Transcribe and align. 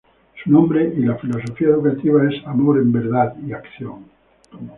Su 0.43 0.49
nombre 0.49 0.91
y 0.97 1.01
la 1.01 1.15
filosofía 1.17 1.67
educativa 1.67 2.23
es 2.27 2.43
Amor 2.47 2.79
en 2.79 2.91
verdad 2.91 3.35
y 3.45 3.53
Acción. 3.53 4.05